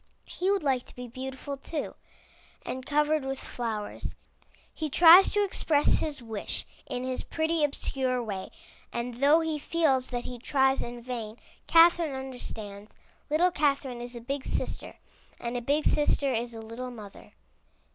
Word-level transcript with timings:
He 0.25 0.49
would 0.49 0.63
like 0.63 0.83
to 0.85 0.95
be 0.95 1.07
beautiful 1.07 1.57
too, 1.57 1.93
and 2.65 2.83
covered 2.87 3.23
with 3.23 3.37
flowers. 3.39 4.15
He 4.73 4.89
tries 4.89 5.29
to 5.29 5.43
express 5.43 5.99
his 5.99 6.23
wish 6.23 6.65
in 6.87 7.03
his 7.03 7.21
pretty 7.23 7.63
obscure 7.63 8.23
way, 8.23 8.49
and 8.91 9.13
though 9.13 9.41
he 9.41 9.59
feels 9.59 10.07
that 10.07 10.25
he 10.25 10.39
tries 10.39 10.81
in 10.81 11.03
vain, 11.03 11.37
Catherine 11.67 12.15
understands. 12.15 12.95
Little 13.29 13.51
Catherine 13.51 14.01
is 14.01 14.15
a 14.15 14.21
big 14.21 14.43
sister, 14.43 14.95
and 15.39 15.55
a 15.55 15.61
big 15.61 15.85
sister 15.85 16.33
is 16.33 16.55
a 16.55 16.61
little 16.61 16.89
mother. 16.89 17.33